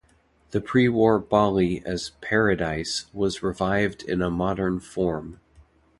The 0.49 0.61
pre-War 0.61 1.19
Bali 1.19 1.85
as 1.85 2.09
"paradise" 2.21 3.05
was 3.13 3.43
revived 3.43 4.01
in 4.01 4.23
a 4.23 4.31
modern 4.31 4.79
form. 4.79 5.39